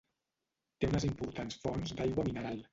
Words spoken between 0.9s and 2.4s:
unes importants fonts d'aigua